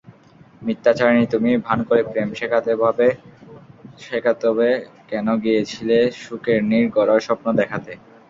[0.61, 2.29] মিথ্যাচারিণী তুমি, ভান করে প্রেম
[4.03, 4.69] শেখাতেতবে
[5.09, 7.91] কেন গিয়েছিলেসুখের নীড় গড়ার স্বপ্ন দেখাতে।